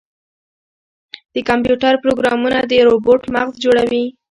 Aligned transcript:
د 1.33 1.35
کمپیوټر 1.49 1.93
پروګرامونه 2.03 2.57
د 2.65 2.73
روبوټ 2.87 3.21
مغز 3.35 3.53
جوړوي. 3.63 4.05